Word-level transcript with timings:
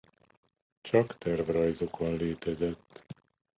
Csak 0.81 1.17
tervrajzokon 1.17 2.17
létezett. 2.17 3.03